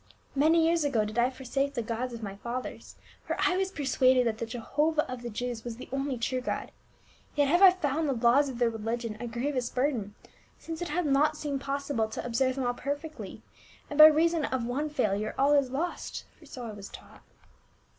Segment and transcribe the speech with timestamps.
[0.33, 4.25] Many years ago did I forsake the gods of my fathers, for I was persuaded
[4.25, 6.71] that the Jehovah of the Jews was the only true God.
[7.35, 10.15] Yet have I found the laws of their religion a grievous burden,
[10.57, 11.05] since it hath
[11.37, 13.43] .seemed not possible to observe them all perfectly,
[13.91, 17.21] and by reason of one fciilurc all is lost— for so I was taught."